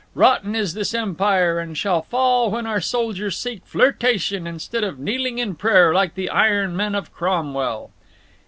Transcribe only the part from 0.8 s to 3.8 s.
empire, and shall fall when our soldiers seek